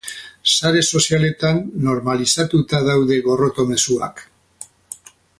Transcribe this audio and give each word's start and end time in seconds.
Sare 0.51 0.79
sozialetan 0.99 1.59
normalizatuta 1.89 2.79
daude 2.87 3.19
gorroto 3.27 3.67
mezuak. 3.73 4.25